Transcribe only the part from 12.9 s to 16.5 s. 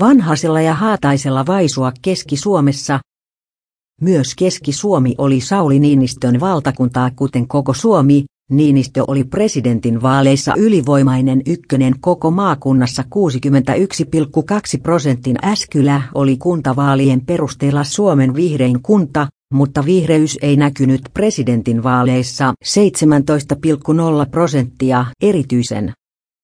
61,2 prosentin Äskylä oli